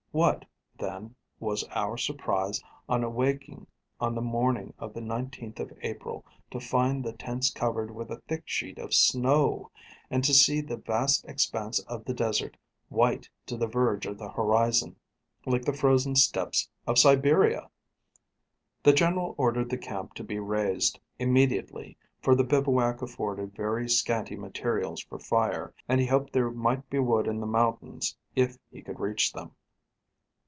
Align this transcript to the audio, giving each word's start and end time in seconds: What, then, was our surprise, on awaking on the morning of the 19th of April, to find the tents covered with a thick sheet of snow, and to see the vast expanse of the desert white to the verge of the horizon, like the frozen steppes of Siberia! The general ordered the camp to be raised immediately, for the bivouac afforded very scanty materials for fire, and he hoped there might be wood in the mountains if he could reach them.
What, 0.13 0.45
then, 0.77 1.15
was 1.39 1.63
our 1.69 1.95
surprise, 1.95 2.61
on 2.89 3.01
awaking 3.01 3.65
on 3.97 4.13
the 4.13 4.21
morning 4.21 4.73
of 4.77 4.93
the 4.93 4.99
19th 4.99 5.61
of 5.61 5.71
April, 5.83 6.25
to 6.49 6.59
find 6.59 7.01
the 7.01 7.13
tents 7.13 7.49
covered 7.49 7.89
with 7.89 8.11
a 8.11 8.19
thick 8.27 8.43
sheet 8.45 8.77
of 8.77 8.93
snow, 8.93 9.71
and 10.09 10.21
to 10.25 10.33
see 10.33 10.59
the 10.59 10.75
vast 10.75 11.23
expanse 11.29 11.79
of 11.87 12.03
the 12.03 12.13
desert 12.13 12.57
white 12.89 13.29
to 13.45 13.55
the 13.55 13.67
verge 13.67 14.05
of 14.05 14.17
the 14.17 14.27
horizon, 14.27 14.97
like 15.45 15.63
the 15.63 15.71
frozen 15.71 16.17
steppes 16.17 16.67
of 16.85 16.99
Siberia! 16.99 17.69
The 18.83 18.91
general 18.91 19.33
ordered 19.37 19.69
the 19.69 19.77
camp 19.77 20.15
to 20.15 20.25
be 20.25 20.39
raised 20.39 20.99
immediately, 21.19 21.95
for 22.21 22.35
the 22.35 22.43
bivouac 22.43 23.01
afforded 23.01 23.55
very 23.55 23.87
scanty 23.87 24.35
materials 24.35 24.99
for 25.01 25.19
fire, 25.19 25.73
and 25.87 26.01
he 26.01 26.07
hoped 26.07 26.33
there 26.33 26.51
might 26.51 26.89
be 26.89 26.99
wood 26.99 27.27
in 27.27 27.39
the 27.39 27.47
mountains 27.47 28.17
if 28.35 28.57
he 28.69 28.81
could 28.81 28.99
reach 28.99 29.31
them. 29.31 29.51